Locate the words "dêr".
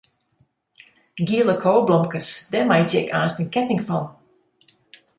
2.51-2.65